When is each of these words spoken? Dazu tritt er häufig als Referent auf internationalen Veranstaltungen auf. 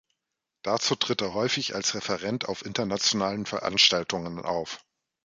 Dazu 0.63 0.95
tritt 0.95 1.21
er 1.21 1.35
häufig 1.35 1.75
als 1.75 1.93
Referent 1.93 2.49
auf 2.49 2.65
internationalen 2.65 3.45
Veranstaltungen 3.45 4.39
auf. 4.39 4.83